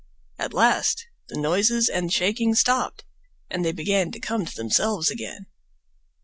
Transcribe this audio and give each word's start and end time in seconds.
At 0.39 0.51
last 0.51 1.05
the 1.29 1.39
noises 1.39 1.87
and 1.87 2.11
shaking 2.11 2.55
stopped, 2.55 3.03
and 3.51 3.63
they 3.63 3.71
began 3.71 4.11
to 4.13 4.19
come 4.19 4.45
to 4.47 4.55
themselves 4.55 5.11
again. 5.11 5.45